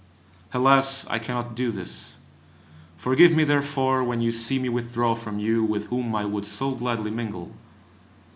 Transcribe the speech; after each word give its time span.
Alas, 0.51 1.05
I 1.11 1.19
cannot 1.19 1.53
do 1.53 1.69
this! 1.71 2.17
Forgive 2.97 3.33
me 3.35 3.43
therefore 3.43 4.03
when 4.03 4.19
you 4.19 4.31
see 4.31 4.57
me 4.57 4.67
withdraw 4.67 5.13
from 5.13 5.37
you 5.37 5.63
with 5.63 5.89
whom 5.89 6.15
I 6.15 6.25
would 6.25 6.47
so 6.47 6.71
gladly 6.71 7.11
mingle. 7.11 7.51